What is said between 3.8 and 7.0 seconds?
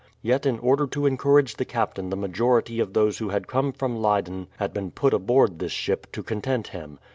Leyden had been put aboard this ship, to content him.